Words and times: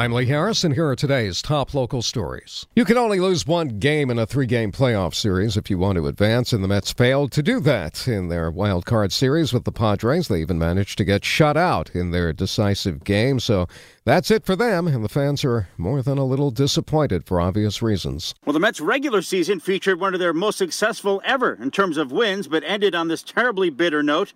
I'm 0.00 0.12
Lee 0.12 0.24
Harris, 0.24 0.64
and 0.64 0.72
here 0.72 0.88
are 0.88 0.96
today's 0.96 1.42
top 1.42 1.74
local 1.74 2.00
stories. 2.00 2.66
You 2.74 2.86
can 2.86 2.96
only 2.96 3.20
lose 3.20 3.46
one 3.46 3.78
game 3.78 4.08
in 4.08 4.18
a 4.18 4.24
three 4.24 4.46
game 4.46 4.72
playoff 4.72 5.14
series 5.14 5.58
if 5.58 5.68
you 5.68 5.76
want 5.76 5.96
to 5.96 6.06
advance, 6.06 6.54
and 6.54 6.64
the 6.64 6.68
Mets 6.68 6.90
failed 6.90 7.32
to 7.32 7.42
do 7.42 7.60
that 7.60 8.08
in 8.08 8.28
their 8.28 8.50
wild 8.50 8.86
card 8.86 9.12
series 9.12 9.52
with 9.52 9.64
the 9.64 9.72
Padres. 9.72 10.28
They 10.28 10.40
even 10.40 10.58
managed 10.58 10.96
to 10.96 11.04
get 11.04 11.22
shut 11.22 11.58
out 11.58 11.90
in 11.90 12.12
their 12.12 12.32
decisive 12.32 13.04
game, 13.04 13.40
so 13.40 13.66
that's 14.06 14.30
it 14.30 14.46
for 14.46 14.56
them, 14.56 14.86
and 14.86 15.04
the 15.04 15.08
fans 15.10 15.44
are 15.44 15.68
more 15.76 16.00
than 16.00 16.16
a 16.16 16.24
little 16.24 16.50
disappointed 16.50 17.26
for 17.26 17.38
obvious 17.38 17.82
reasons. 17.82 18.34
Well, 18.46 18.54
the 18.54 18.58
Mets' 18.58 18.80
regular 18.80 19.20
season 19.20 19.60
featured 19.60 20.00
one 20.00 20.14
of 20.14 20.20
their 20.20 20.32
most 20.32 20.56
successful 20.56 21.20
ever 21.26 21.58
in 21.60 21.70
terms 21.70 21.98
of 21.98 22.10
wins, 22.10 22.48
but 22.48 22.64
ended 22.64 22.94
on 22.94 23.08
this 23.08 23.22
terribly 23.22 23.68
bitter 23.68 24.02
note. 24.02 24.32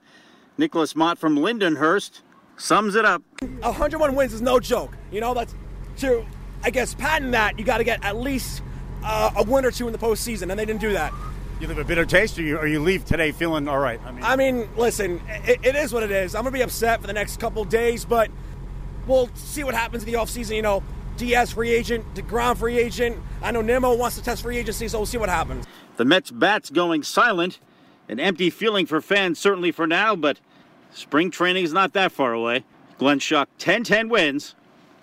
Nicholas 0.59 0.95
Mott 0.95 1.17
from 1.17 1.39
Lindenhurst 1.39 2.21
sums 2.57 2.95
it 2.95 3.05
up. 3.05 3.23
101 3.41 4.15
wins 4.15 4.33
is 4.33 4.43
no 4.43 4.61
joke. 4.61 4.97
You 5.11 5.21
know, 5.21 5.35
that's 5.35 5.55
to, 5.99 6.25
I 6.63 6.71
guess, 6.71 6.95
patent 6.95 7.33
that, 7.33 7.59
you 7.59 7.65
got 7.65 7.79
to 7.79 7.85
get 7.85 8.05
at 8.05 8.17
least 8.17 8.63
uh, 9.03 9.31
a 9.37 9.43
win 9.45 9.65
or 9.65 9.71
two 9.71 9.87
in 9.87 9.93
the 9.93 9.99
postseason, 9.99 10.51
and 10.51 10.59
they 10.59 10.65
didn't 10.65 10.81
do 10.81 10.93
that. 10.93 11.13
You 11.61 11.69
leave 11.69 11.79
a 11.79 11.85
bitter 11.85 12.05
taste, 12.05 12.39
or 12.39 12.43
you, 12.43 12.59
or 12.59 12.67
you 12.67 12.81
leave 12.81 13.05
today 13.05 13.33
feeling 13.33 13.69
all 13.69 13.79
right? 13.79 14.01
I 14.05 14.13
mean, 14.13 14.25
I 14.25 14.37
mean 14.37 14.69
listen, 14.77 15.21
it, 15.29 15.61
it 15.63 15.77
is 15.77 15.93
what 15.93 16.03
it 16.03 16.11
is. 16.11 16.35
I'm 16.35 16.43
going 16.43 16.53
to 16.53 16.59
be 16.59 16.63
upset 16.63 17.01
for 17.01 17.07
the 17.07 17.13
next 17.13 17.39
couple 17.39 17.65
days, 17.65 18.05
but 18.05 18.31
we'll 19.07 19.29
see 19.35 19.63
what 19.63 19.75
happens 19.75 20.03
in 20.03 20.11
the 20.11 20.19
offseason. 20.19 20.57
You 20.57 20.63
know, 20.63 20.83
Diaz 21.17 21.53
free 21.53 21.71
agent, 21.71 22.05
DeGrom 22.15 22.57
free 22.57 22.79
agent. 22.79 23.19
I 23.43 23.53
know 23.53 23.63
Nimmo 23.63 23.95
wants 23.95 24.17
to 24.17 24.23
test 24.23 24.43
free 24.43 24.57
agency, 24.57 24.89
so 24.89 24.99
we'll 24.99 25.07
see 25.07 25.19
what 25.19 25.29
happens. 25.29 25.67
The 25.97 26.05
Mets 26.05 26.31
bats 26.31 26.71
going 26.71 27.03
silent. 27.03 27.61
An 28.09 28.21
empty 28.21 28.51
feeling 28.51 28.85
for 28.85 29.01
fans, 29.01 29.39
certainly 29.39 29.73
for 29.73 29.87
now, 29.87 30.15
but 30.15 30.39
spring 30.93 31.31
training 31.31 31.65
is 31.65 31.73
not 31.73 31.95
that 31.95 32.13
far 32.13 32.35
away. 32.35 32.65
Glenn 32.99 33.19
Schuck, 33.19 33.47
10 33.59 33.85
10 33.85 34.09
wins 34.09 34.55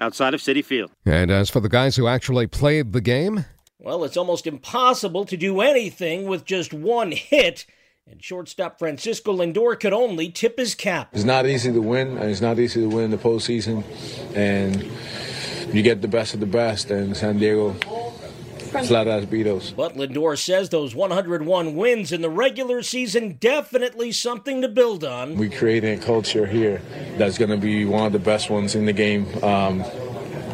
outside 0.01 0.33
of 0.33 0.41
Citi 0.41 0.65
Field. 0.65 0.91
And 1.05 1.31
as 1.31 1.49
for 1.49 1.61
the 1.61 1.69
guys 1.69 1.95
who 1.95 2.07
actually 2.07 2.47
played 2.47 2.91
the 2.91 2.99
game, 2.99 3.45
well, 3.79 4.03
it's 4.03 4.17
almost 4.17 4.45
impossible 4.45 5.25
to 5.25 5.37
do 5.37 5.61
anything 5.61 6.27
with 6.27 6.43
just 6.43 6.73
one 6.73 7.11
hit. 7.11 7.65
And 8.07 8.21
shortstop 8.21 8.79
Francisco 8.79 9.33
Lindor 9.33 9.79
could 9.79 9.93
only 9.93 10.29
tip 10.29 10.57
his 10.57 10.75
cap. 10.75 11.09
It's 11.13 11.23
not 11.23 11.45
easy 11.45 11.71
to 11.71 11.81
win, 11.81 12.17
and 12.17 12.29
it's 12.29 12.41
not 12.41 12.59
easy 12.59 12.81
to 12.81 12.89
win 12.89 13.05
in 13.05 13.11
the 13.11 13.17
postseason. 13.17 13.83
And 14.35 14.83
you 15.73 15.81
get 15.81 16.01
the 16.01 16.07
best 16.07 16.33
of 16.33 16.39
the 16.39 16.45
best, 16.45 16.91
and 16.91 17.15
San 17.15 17.37
Diego 17.37 17.75
flat 18.71 19.07
out 19.07 19.29
beat. 19.29 19.43
But 19.75 19.95
Lindor 19.95 20.37
says 20.37 20.69
those 20.69 20.95
101 20.95 21.75
wins 21.75 22.11
in 22.11 22.21
the 22.21 22.29
regular 22.29 22.81
season 22.81 23.33
definitely 23.39 24.11
something 24.11 24.61
to 24.61 24.67
build 24.67 25.03
on. 25.03 25.35
We 25.35 25.49
created 25.49 25.99
a 25.99 26.03
culture 26.03 26.45
here 26.45 26.81
that's 27.17 27.37
going 27.37 27.51
to 27.51 27.57
be 27.57 27.85
one 27.85 28.05
of 28.05 28.13
the 28.13 28.19
best 28.19 28.49
ones 28.49 28.75
in 28.75 28.85
the 28.85 28.93
game. 28.93 29.27
Um, 29.43 29.83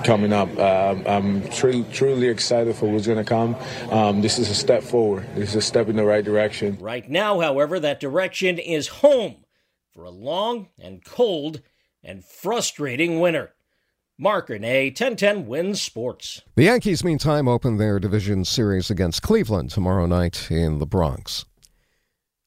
coming 0.04 0.32
up. 0.32 0.48
Uh, 0.58 0.96
I'm 1.06 1.48
truly, 1.50 1.86
truly 1.92 2.28
excited 2.28 2.76
for 2.76 2.90
what's 2.90 3.08
going 3.08 3.18
to 3.18 3.26
come. 3.26 3.56
Um, 3.92 4.22
this 4.22 4.40
is 4.40 4.50
a 4.50 4.56
step 4.56 4.84
forward. 4.84 5.28
This 5.36 5.50
is 5.50 5.56
a 5.56 5.62
step 5.62 5.90
in 5.90 5.98
the 5.98 6.06
right 6.06 6.24
direction. 6.24 6.78
Right 6.80 7.10
now, 7.10 7.42
however, 7.42 7.80
that 7.80 8.00
direction 8.00 8.58
is 8.58 8.88
home 8.88 9.44
for 9.92 10.06
a 10.06 10.10
long 10.10 10.70
and 10.80 11.04
cold 11.04 11.62
and 12.04 12.24
frustrating 12.24 13.20
winter. 13.20 13.54
Mark 14.20 14.50
Renee, 14.50 14.88
1010 14.88 15.46
wins 15.46 15.80
sports. 15.80 16.42
The 16.56 16.64
Yankees, 16.64 17.04
meantime, 17.04 17.48
open 17.48 17.78
their 17.78 18.00
division 18.00 18.46
series 18.46 18.90
against 18.90 19.22
Cleveland 19.22 19.70
tomorrow 19.70 20.08
night 20.08 20.50
in 20.50 20.80
the 20.80 20.88
Bronx. 20.88 21.46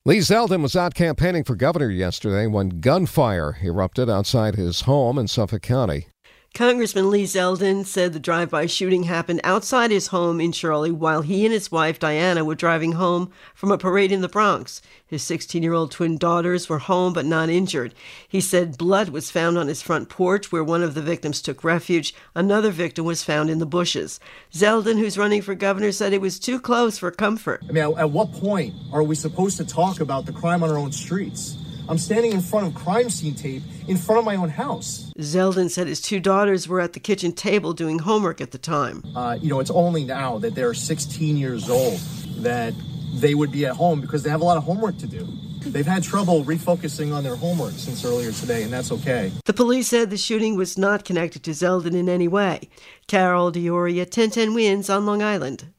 Lee 0.04 0.18
Zeldin 0.18 0.62
was 0.62 0.74
out 0.74 0.94
campaigning 0.94 1.44
for 1.44 1.54
governor 1.54 1.88
yesterday 1.88 2.48
when 2.48 2.80
gunfire 2.80 3.58
erupted 3.62 4.10
outside 4.10 4.56
his 4.56 4.80
home 4.80 5.16
in 5.16 5.28
Suffolk 5.28 5.62
County. 5.62 6.08
Congressman 6.52 7.10
Lee 7.10 7.24
Zeldin 7.24 7.86
said 7.86 8.12
the 8.12 8.18
drive 8.18 8.50
by 8.50 8.66
shooting 8.66 9.04
happened 9.04 9.40
outside 9.44 9.92
his 9.92 10.08
home 10.08 10.40
in 10.40 10.50
Shirley 10.50 10.90
while 10.90 11.22
he 11.22 11.44
and 11.46 11.54
his 11.54 11.70
wife 11.70 11.98
Diana 11.98 12.44
were 12.44 12.56
driving 12.56 12.92
home 12.92 13.30
from 13.54 13.70
a 13.70 13.78
parade 13.78 14.10
in 14.10 14.20
the 14.20 14.28
Bronx. 14.28 14.82
His 15.06 15.22
16 15.22 15.62
year 15.62 15.72
old 15.72 15.92
twin 15.92 16.18
daughters 16.18 16.68
were 16.68 16.80
home 16.80 17.12
but 17.12 17.24
not 17.24 17.48
injured. 17.48 17.94
He 18.28 18.40
said 18.40 18.76
blood 18.76 19.10
was 19.10 19.30
found 19.30 19.58
on 19.58 19.68
his 19.68 19.80
front 19.80 20.08
porch 20.08 20.50
where 20.50 20.64
one 20.64 20.82
of 20.82 20.94
the 20.94 21.02
victims 21.02 21.40
took 21.40 21.62
refuge. 21.62 22.14
Another 22.34 22.72
victim 22.72 23.04
was 23.04 23.22
found 23.22 23.48
in 23.48 23.60
the 23.60 23.64
bushes. 23.64 24.18
Zeldin, 24.52 24.98
who's 24.98 25.16
running 25.16 25.42
for 25.42 25.54
governor, 25.54 25.92
said 25.92 26.12
it 26.12 26.20
was 26.20 26.40
too 26.40 26.60
close 26.60 26.98
for 26.98 27.12
comfort. 27.12 27.62
I 27.68 27.72
mean, 27.72 27.94
at 27.96 28.10
what 28.10 28.32
point 28.32 28.74
are 28.92 29.04
we 29.04 29.14
supposed 29.14 29.56
to 29.58 29.64
talk 29.64 30.00
about 30.00 30.26
the 30.26 30.32
crime 30.32 30.64
on 30.64 30.70
our 30.70 30.78
own 30.78 30.92
streets? 30.92 31.56
I'm 31.90 31.98
standing 31.98 32.30
in 32.30 32.40
front 32.40 32.68
of 32.68 32.74
crime 32.74 33.10
scene 33.10 33.34
tape 33.34 33.64
in 33.88 33.96
front 33.96 34.20
of 34.20 34.24
my 34.24 34.36
own 34.36 34.48
house. 34.48 35.12
Zeldin 35.18 35.68
said 35.68 35.88
his 35.88 36.00
two 36.00 36.20
daughters 36.20 36.68
were 36.68 36.80
at 36.80 36.92
the 36.92 37.00
kitchen 37.00 37.32
table 37.32 37.72
doing 37.72 37.98
homework 37.98 38.40
at 38.40 38.52
the 38.52 38.58
time. 38.58 39.02
Uh, 39.16 39.36
you 39.40 39.48
know, 39.48 39.58
it's 39.58 39.72
only 39.72 40.04
now 40.04 40.38
that 40.38 40.54
they're 40.54 40.72
16 40.72 41.36
years 41.36 41.68
old 41.68 41.98
that 42.44 42.74
they 43.14 43.34
would 43.34 43.50
be 43.50 43.66
at 43.66 43.74
home 43.74 44.00
because 44.00 44.22
they 44.22 44.30
have 44.30 44.40
a 44.40 44.44
lot 44.44 44.56
of 44.56 44.62
homework 44.62 44.98
to 44.98 45.08
do. 45.08 45.26
They've 45.62 45.84
had 45.84 46.04
trouble 46.04 46.44
refocusing 46.44 47.12
on 47.12 47.24
their 47.24 47.34
homework 47.34 47.72
since 47.72 48.04
earlier 48.04 48.30
today, 48.30 48.62
and 48.62 48.72
that's 48.72 48.92
okay. 48.92 49.32
The 49.46 49.52
police 49.52 49.88
said 49.88 50.10
the 50.10 50.16
shooting 50.16 50.54
was 50.54 50.78
not 50.78 51.04
connected 51.04 51.42
to 51.42 51.50
Zeldin 51.50 51.96
in 51.96 52.08
any 52.08 52.28
way. 52.28 52.70
Carol 53.08 53.50
D'Auria, 53.50 54.04
1010 54.04 54.54
Wins 54.54 54.88
on 54.88 55.06
Long 55.06 55.22
Island. 55.24 55.72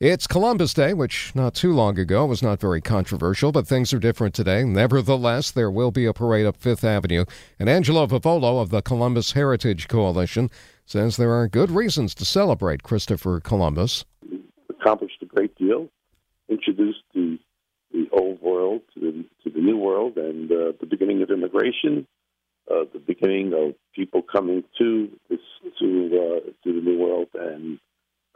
It's 0.00 0.28
Columbus 0.28 0.74
Day, 0.74 0.94
which 0.94 1.34
not 1.34 1.54
too 1.54 1.72
long 1.72 1.98
ago 1.98 2.24
was 2.24 2.40
not 2.40 2.60
very 2.60 2.80
controversial, 2.80 3.50
but 3.50 3.66
things 3.66 3.92
are 3.92 3.98
different 3.98 4.32
today. 4.32 4.62
Nevertheless, 4.62 5.50
there 5.50 5.72
will 5.72 5.90
be 5.90 6.06
a 6.06 6.12
parade 6.12 6.46
up 6.46 6.56
Fifth 6.56 6.84
Avenue, 6.84 7.24
and 7.58 7.68
Angelo 7.68 8.06
Vivolo 8.06 8.60
of 8.60 8.70
the 8.70 8.80
Columbus 8.80 9.32
Heritage 9.32 9.88
Coalition 9.88 10.52
says 10.86 11.16
there 11.16 11.32
are 11.32 11.48
good 11.48 11.72
reasons 11.72 12.14
to 12.14 12.24
celebrate 12.24 12.84
Christopher 12.84 13.40
Columbus. 13.40 14.04
Accomplished 14.70 15.20
a 15.20 15.26
great 15.26 15.56
deal, 15.56 15.88
introduced 16.48 17.02
the 17.12 17.36
the 17.90 18.08
old 18.12 18.40
world 18.40 18.82
to 18.94 19.00
the 19.00 19.24
to 19.42 19.50
the 19.52 19.60
new 19.60 19.78
world, 19.78 20.16
and 20.16 20.52
uh, 20.52 20.72
the 20.78 20.86
beginning 20.88 21.22
of 21.22 21.30
immigration, 21.30 22.06
uh, 22.70 22.84
the 22.92 23.00
beginning 23.00 23.52
of 23.52 23.74
people 23.96 24.22
coming 24.22 24.62
to 24.78 25.08
this 25.28 25.40
to 25.80 26.06
uh, 26.12 26.50
to 26.62 26.72
the 26.72 26.88
new 26.88 26.98
world, 27.00 27.26
and 27.34 27.80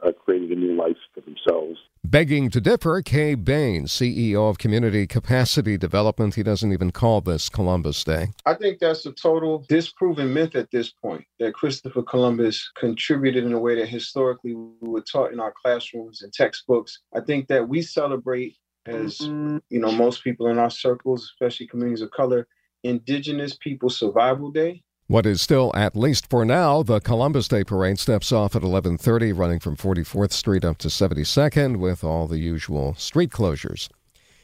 uh, 0.03 0.11
creating 0.11 0.51
a 0.51 0.55
new 0.55 0.75
life 0.75 0.97
for 1.13 1.21
themselves. 1.21 1.79
Begging 2.05 2.49
to 2.49 2.59
differ, 2.59 3.01
Kay 3.01 3.35
Bain, 3.35 3.85
CEO 3.85 4.49
of 4.49 4.57
Community 4.57 5.07
Capacity 5.07 5.77
Development, 5.77 6.35
he 6.35 6.43
doesn't 6.43 6.73
even 6.73 6.91
call 6.91 7.21
this 7.21 7.49
Columbus 7.49 8.03
Day. 8.03 8.27
I 8.45 8.55
think 8.55 8.79
that's 8.79 9.05
a 9.05 9.13
total 9.13 9.65
disproven 9.69 10.33
myth 10.33 10.55
at 10.55 10.69
this 10.71 10.91
point 10.91 11.25
that 11.39 11.53
Christopher 11.53 12.03
Columbus 12.03 12.69
contributed 12.77 13.45
in 13.45 13.53
a 13.53 13.59
way 13.59 13.75
that 13.75 13.87
historically 13.87 14.53
we 14.53 14.89
were 14.89 15.01
taught 15.01 15.31
in 15.31 15.39
our 15.39 15.53
classrooms 15.61 16.21
and 16.21 16.33
textbooks. 16.33 16.99
I 17.15 17.21
think 17.21 17.47
that 17.47 17.67
we 17.67 17.81
celebrate 17.81 18.57
as 18.85 19.21
you 19.21 19.61
know 19.69 19.91
most 19.91 20.23
people 20.23 20.47
in 20.47 20.59
our 20.59 20.69
circles, 20.69 21.23
especially 21.23 21.67
communities 21.67 22.01
of 22.01 22.11
color, 22.11 22.47
Indigenous 22.83 23.55
People 23.55 23.89
Survival 23.89 24.51
Day. 24.51 24.83
What 25.07 25.25
is 25.25 25.41
still, 25.41 25.71
at 25.75 25.97
least 25.97 26.29
for 26.29 26.45
now, 26.45 26.81
the 26.81 27.01
Columbus 27.01 27.49
Day 27.49 27.65
Parade 27.65 27.99
steps 27.99 28.31
off 28.31 28.55
at 28.55 28.61
11:30, 28.61 29.33
running 29.33 29.59
from 29.59 29.75
44th 29.75 30.31
Street 30.31 30.63
up 30.63 30.77
to 30.77 30.87
72nd, 30.87 31.77
with 31.77 32.05
all 32.05 32.25
the 32.25 32.39
usual 32.39 32.95
street 32.95 33.29
closures. 33.29 33.89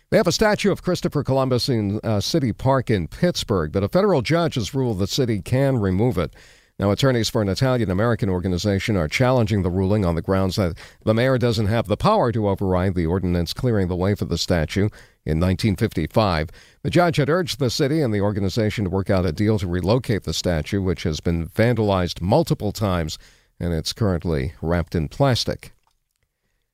They 0.10 0.18
have 0.18 0.28
a 0.28 0.34
statue 0.34 0.72
of 0.72 0.82
Christopher 0.84 1.24
Columbus 1.24 1.70
in 1.70 2.02
uh, 2.04 2.20
City 2.20 2.52
Park 2.52 2.90
in 2.90 3.08
Pittsburgh, 3.08 3.72
but 3.72 3.84
a 3.84 3.88
federal 3.88 4.22
judge 4.22 4.56
has 4.56 4.74
ruled 4.74 5.00
the 5.00 5.08
city 5.08 5.42
can 5.42 5.78
remove 5.78 6.18
it. 6.18 6.34
Now, 6.80 6.92
attorneys 6.92 7.28
for 7.28 7.42
an 7.42 7.50
Italian 7.50 7.92
American 7.92 8.30
organization 8.30 8.96
are 8.96 9.10
challenging 9.10 9.64
the 9.64 9.70
ruling 9.70 10.06
on 10.06 10.16
the 10.16 10.22
grounds 10.22 10.56
that 10.56 10.78
the 11.04 11.14
mayor 11.14 11.38
doesn't 11.38 11.66
have 11.66 11.88
the 11.88 11.98
power 11.98 12.32
to 12.32 12.48
override 12.48 12.96
the 12.96 13.06
ordinance 13.06 13.52
clearing 13.52 13.90
the 13.90 13.98
way 13.98 14.16
for 14.16 14.24
the 14.24 14.38
statue 14.38 14.88
in 15.26 15.42
1955. 15.42 16.48
The 16.84 16.90
judge 16.90 17.18
had 17.18 17.30
urged 17.30 17.60
the 17.60 17.70
city 17.70 18.02
and 18.02 18.14
the 18.14 18.22
organization 18.22 18.86
to 18.86 18.90
work 18.90 19.10
out 19.10 19.26
a 19.26 19.34
deal 19.34 19.60
to 19.60 19.68
relocate 19.68 20.24
the 20.24 20.34
statue, 20.34 20.82
which 20.82 21.04
has 21.04 21.20
been 21.20 21.50
vandalized 21.50 22.22
multiple 22.22 22.72
times 22.72 23.20
and 23.60 23.74
it's 23.74 23.92
currently 23.92 24.54
wrapped 24.62 24.96
in 24.96 25.10
plastic. 25.10 25.74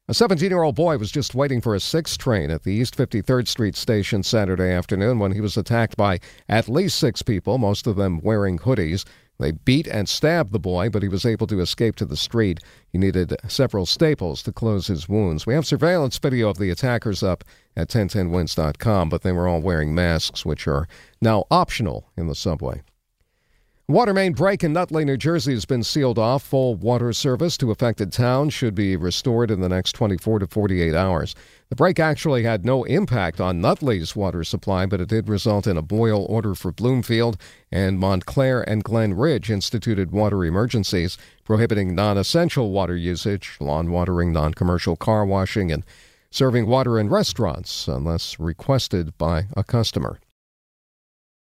A 0.07 0.13
17 0.13 0.51
year 0.51 0.61
old 0.61 0.75
boy 0.75 0.99
was 0.99 1.09
just 1.09 1.33
waiting 1.33 1.61
for 1.61 1.73
a 1.73 1.79
6 1.79 2.17
train 2.17 2.51
at 2.51 2.61
the 2.61 2.71
East 2.71 2.95
53rd 2.95 3.47
Street 3.47 3.75
station 3.75 4.21
Saturday 4.21 4.69
afternoon 4.69 5.17
when 5.17 5.31
he 5.31 5.41
was 5.41 5.57
attacked 5.57 5.97
by 5.97 6.19
at 6.47 6.69
least 6.69 6.99
six 6.99 7.23
people, 7.23 7.57
most 7.57 7.87
of 7.87 7.95
them 7.95 8.21
wearing 8.21 8.59
hoodies. 8.59 9.03
They 9.37 9.51
beat 9.51 9.87
and 9.87 10.07
stabbed 10.07 10.51
the 10.51 10.59
boy, 10.59 10.89
but 10.89 11.03
he 11.03 11.09
was 11.09 11.25
able 11.25 11.47
to 11.47 11.59
escape 11.59 11.95
to 11.97 12.05
the 12.05 12.15
street. 12.15 12.59
He 12.87 12.97
needed 12.97 13.35
several 13.47 13.85
staples 13.85 14.41
to 14.43 14.53
close 14.53 14.87
his 14.87 15.09
wounds. 15.09 15.45
We 15.45 15.53
have 15.53 15.65
surveillance 15.65 16.17
video 16.17 16.49
of 16.49 16.57
the 16.57 16.69
attackers 16.69 17.21
up 17.21 17.43
at 17.75 17.89
1010wins.com, 17.89 19.09
but 19.09 19.23
they 19.23 19.31
were 19.31 19.47
all 19.47 19.61
wearing 19.61 19.93
masks, 19.93 20.45
which 20.45 20.67
are 20.67 20.87
now 21.21 21.45
optional 21.51 22.09
in 22.15 22.27
the 22.27 22.35
subway. 22.35 22.81
Water 23.87 24.15
main 24.15 24.33
break 24.33 24.63
in 24.63 24.73
Nutley, 24.73 25.05
New 25.05 25.15
Jersey 25.15 25.53
has 25.53 25.65
been 25.65 25.83
sealed 25.83 26.17
off. 26.17 26.41
Full 26.41 26.73
water 26.73 27.13
service 27.13 27.55
to 27.57 27.69
affected 27.69 28.11
towns 28.11 28.51
should 28.51 28.73
be 28.73 28.95
restored 28.95 29.51
in 29.51 29.61
the 29.61 29.69
next 29.69 29.91
24 29.91 30.39
to 30.39 30.47
48 30.47 30.95
hours. 30.95 31.35
The 31.69 31.75
break 31.75 31.99
actually 31.99 32.41
had 32.41 32.65
no 32.65 32.83
impact 32.85 33.39
on 33.39 33.61
Nutley's 33.61 34.15
water 34.15 34.43
supply, 34.43 34.87
but 34.87 35.01
it 35.01 35.09
did 35.09 35.29
result 35.29 35.67
in 35.67 35.77
a 35.77 35.83
boil 35.83 36.25
order 36.25 36.55
for 36.55 36.71
Bloomfield, 36.71 37.37
and 37.71 37.99
Montclair 37.99 38.67
and 38.67 38.83
Glen 38.83 39.13
Ridge 39.13 39.51
instituted 39.51 40.09
water 40.09 40.43
emergencies, 40.43 41.15
prohibiting 41.43 41.93
non 41.93 42.17
essential 42.17 42.71
water 42.71 42.97
usage, 42.97 43.55
lawn 43.59 43.91
watering, 43.91 44.33
non 44.33 44.55
commercial 44.55 44.95
car 44.95 45.27
washing, 45.27 45.71
and 45.71 45.83
serving 46.31 46.65
water 46.65 46.97
in 46.97 47.07
restaurants 47.07 47.87
unless 47.87 48.39
requested 48.39 49.15
by 49.19 49.45
a 49.55 49.63
customer. 49.63 50.17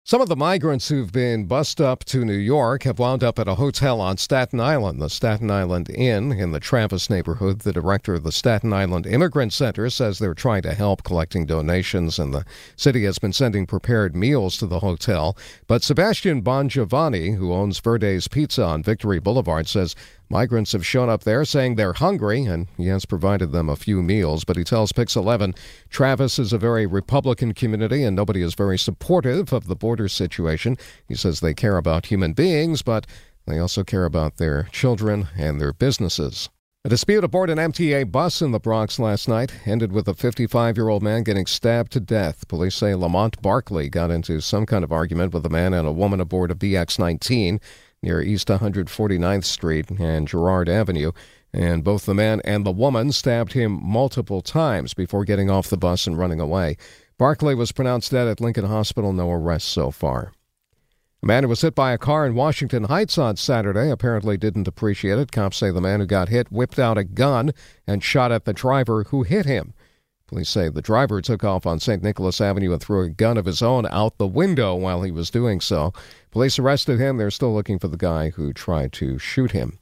Some 0.08 0.20
of 0.20 0.28
the 0.28 0.36
migrants 0.36 0.88
who've 0.88 1.10
been 1.10 1.46
bussed 1.46 1.80
up 1.80 2.04
to 2.04 2.24
New 2.24 2.32
York 2.32 2.84
have 2.84 3.00
wound 3.00 3.24
up 3.24 3.40
at 3.40 3.48
a 3.48 3.56
hotel 3.56 4.00
on 4.00 4.18
Staten 4.18 4.60
Island, 4.60 5.02
the 5.02 5.10
Staten 5.10 5.50
Island 5.50 5.90
Inn 5.90 6.30
in 6.30 6.52
the 6.52 6.60
Travis 6.60 7.10
neighborhood. 7.10 7.58
The 7.58 7.72
director 7.72 8.14
of 8.14 8.22
the 8.22 8.30
Staten 8.30 8.72
Island 8.72 9.04
Immigrant 9.04 9.52
Center 9.52 9.90
says 9.90 10.20
they're 10.20 10.32
trying 10.32 10.62
to 10.62 10.74
help 10.74 11.02
collecting 11.02 11.44
donations, 11.44 12.20
and 12.20 12.32
the 12.32 12.44
city 12.76 13.02
has 13.02 13.18
been 13.18 13.32
sending 13.32 13.66
prepared 13.66 14.14
meals 14.14 14.56
to 14.58 14.68
the 14.68 14.78
hotel. 14.78 15.36
But 15.66 15.82
Sebastian 15.82 16.40
Bongiovanni, 16.40 17.34
who 17.34 17.52
owns 17.52 17.80
Verde's 17.80 18.28
Pizza 18.28 18.62
on 18.62 18.84
Victory 18.84 19.18
Boulevard, 19.18 19.66
says 19.66 19.96
Migrants 20.28 20.72
have 20.72 20.84
shown 20.84 21.08
up 21.08 21.22
there 21.22 21.44
saying 21.44 21.76
they're 21.76 21.92
hungry, 21.92 22.44
and 22.44 22.66
he 22.76 22.86
has 22.88 23.04
provided 23.04 23.52
them 23.52 23.68
a 23.68 23.76
few 23.76 24.02
meals. 24.02 24.44
But 24.44 24.56
he 24.56 24.64
tells 24.64 24.92
Pix 24.92 25.14
11 25.14 25.54
Travis 25.88 26.38
is 26.38 26.52
a 26.52 26.58
very 26.58 26.86
Republican 26.86 27.54
community, 27.54 28.02
and 28.02 28.16
nobody 28.16 28.42
is 28.42 28.54
very 28.54 28.78
supportive 28.78 29.52
of 29.52 29.66
the 29.66 29.76
border 29.76 30.08
situation. 30.08 30.76
He 31.06 31.14
says 31.14 31.40
they 31.40 31.54
care 31.54 31.76
about 31.76 32.06
human 32.06 32.32
beings, 32.32 32.82
but 32.82 33.06
they 33.46 33.58
also 33.58 33.84
care 33.84 34.04
about 34.04 34.38
their 34.38 34.64
children 34.72 35.28
and 35.36 35.60
their 35.60 35.72
businesses. 35.72 36.48
A 36.84 36.88
dispute 36.88 37.24
aboard 37.24 37.50
an 37.50 37.58
MTA 37.58 38.12
bus 38.12 38.40
in 38.40 38.52
the 38.52 38.60
Bronx 38.60 39.00
last 39.00 39.26
night 39.26 39.52
ended 39.66 39.90
with 39.90 40.06
a 40.06 40.14
55 40.14 40.76
year 40.76 40.88
old 40.88 41.02
man 41.02 41.24
getting 41.24 41.46
stabbed 41.46 41.90
to 41.92 42.00
death. 42.00 42.46
Police 42.46 42.76
say 42.76 42.94
Lamont 42.94 43.42
Barkley 43.42 43.88
got 43.88 44.12
into 44.12 44.40
some 44.40 44.66
kind 44.66 44.84
of 44.84 44.92
argument 44.92 45.34
with 45.34 45.44
a 45.44 45.50
man 45.50 45.74
and 45.74 45.88
a 45.88 45.92
woman 45.92 46.20
aboard 46.20 46.52
a 46.52 46.54
BX 46.54 47.00
19 47.00 47.60
near 48.06 48.22
East 48.22 48.46
149th 48.46 49.44
Street 49.44 49.90
and 49.90 50.28
Girard 50.28 50.68
Avenue. 50.68 51.10
And 51.52 51.82
both 51.82 52.06
the 52.06 52.14
man 52.14 52.40
and 52.44 52.64
the 52.64 52.72
woman 52.72 53.10
stabbed 53.12 53.52
him 53.52 53.80
multiple 53.82 54.40
times 54.40 54.94
before 54.94 55.24
getting 55.24 55.50
off 55.50 55.68
the 55.68 55.76
bus 55.76 56.06
and 56.06 56.16
running 56.16 56.40
away. 56.40 56.76
Barclay 57.18 57.54
was 57.54 57.72
pronounced 57.72 58.12
dead 58.12 58.28
at 58.28 58.40
Lincoln 58.40 58.66
Hospital, 58.66 59.12
no 59.12 59.30
arrests 59.30 59.68
so 59.68 59.90
far. 59.90 60.32
A 61.22 61.26
man 61.26 61.42
who 61.42 61.48
was 61.48 61.62
hit 61.62 61.74
by 61.74 61.92
a 61.92 61.98
car 61.98 62.26
in 62.26 62.34
Washington 62.34 62.84
Heights 62.84 63.18
on 63.18 63.36
Saturday 63.36 63.90
apparently 63.90 64.36
didn't 64.36 64.68
appreciate 64.68 65.18
it. 65.18 65.32
Cops 65.32 65.56
say 65.56 65.70
the 65.70 65.80
man 65.80 65.98
who 65.98 66.06
got 66.06 66.28
hit 66.28 66.52
whipped 66.52 66.78
out 66.78 66.98
a 66.98 67.04
gun 67.04 67.52
and 67.86 68.04
shot 68.04 68.30
at 68.30 68.44
the 68.44 68.52
driver 68.52 69.04
who 69.04 69.24
hit 69.24 69.46
him. 69.46 69.74
Police 70.28 70.48
say 70.48 70.68
the 70.68 70.82
driver 70.82 71.22
took 71.22 71.44
off 71.44 71.66
on 71.66 71.78
St. 71.78 72.02
Nicholas 72.02 72.40
Avenue 72.40 72.72
and 72.72 72.82
threw 72.82 73.02
a 73.02 73.08
gun 73.08 73.36
of 73.36 73.44
his 73.44 73.62
own 73.62 73.86
out 73.86 74.18
the 74.18 74.26
window 74.26 74.74
while 74.74 75.02
he 75.02 75.12
was 75.12 75.30
doing 75.30 75.60
so. 75.60 75.92
Police 76.32 76.58
arrested 76.58 76.98
him. 76.98 77.16
They're 77.16 77.30
still 77.30 77.54
looking 77.54 77.78
for 77.78 77.88
the 77.88 77.96
guy 77.96 78.30
who 78.30 78.52
tried 78.52 78.92
to 78.94 79.18
shoot 79.18 79.52
him. 79.52 79.78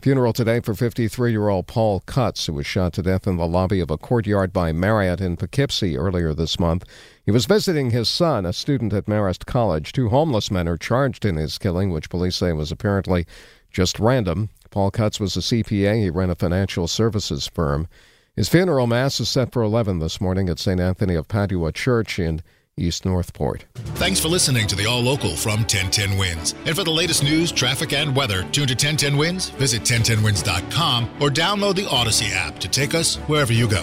Funeral 0.00 0.32
today 0.32 0.60
for 0.60 0.74
53 0.74 1.30
year 1.30 1.48
old 1.48 1.66
Paul 1.66 2.00
Cutts, 2.00 2.46
who 2.46 2.52
was 2.52 2.66
shot 2.66 2.92
to 2.94 3.02
death 3.02 3.26
in 3.26 3.38
the 3.38 3.46
lobby 3.46 3.80
of 3.80 3.90
a 3.90 3.96
courtyard 3.96 4.52
by 4.52 4.70
Marriott 4.70 5.20
in 5.20 5.36
Poughkeepsie 5.36 5.96
earlier 5.96 6.34
this 6.34 6.60
month. 6.60 6.84
He 7.24 7.30
was 7.30 7.46
visiting 7.46 7.90
his 7.90 8.08
son, 8.08 8.46
a 8.46 8.52
student 8.52 8.92
at 8.92 9.06
Marist 9.06 9.46
College. 9.46 9.92
Two 9.92 10.10
homeless 10.10 10.50
men 10.50 10.68
are 10.68 10.76
charged 10.76 11.24
in 11.24 11.36
his 11.36 11.58
killing, 11.58 11.90
which 11.90 12.10
police 12.10 12.36
say 12.36 12.52
was 12.52 12.70
apparently 12.70 13.26
just 13.70 13.98
random. 13.98 14.50
Paul 14.70 14.90
Cutts 14.90 15.18
was 15.18 15.36
a 15.36 15.40
CPA. 15.40 16.02
He 16.02 16.10
ran 16.10 16.30
a 16.30 16.34
financial 16.34 16.86
services 16.88 17.46
firm. 17.46 17.88
His 18.36 18.50
funeral 18.50 18.86
mass 18.86 19.18
is 19.18 19.30
set 19.30 19.50
for 19.50 19.62
11 19.62 19.98
this 19.98 20.20
morning 20.20 20.50
at 20.50 20.58
St. 20.58 20.78
Anthony 20.78 21.14
of 21.14 21.26
Padua 21.26 21.72
Church 21.72 22.18
in 22.18 22.42
East 22.76 23.06
Northport. 23.06 23.64
Thanks 23.94 24.20
for 24.20 24.28
listening 24.28 24.66
to 24.66 24.76
the 24.76 24.84
All 24.84 25.00
Local 25.00 25.34
from 25.34 25.60
1010 25.60 26.18
Wins. 26.18 26.54
And 26.66 26.76
for 26.76 26.84
the 26.84 26.90
latest 26.90 27.22
news, 27.22 27.50
traffic, 27.50 27.94
and 27.94 28.14
weather, 28.14 28.42
tune 28.52 28.66
to 28.66 28.74
1010 28.74 29.16
Wins, 29.16 29.48
visit 29.48 29.84
1010wins.com, 29.84 31.08
or 31.18 31.30
download 31.30 31.76
the 31.76 31.86
Audacy 31.86 32.34
app 32.34 32.58
to 32.58 32.68
take 32.68 32.94
us 32.94 33.16
wherever 33.26 33.54
you 33.54 33.66
go. 33.66 33.82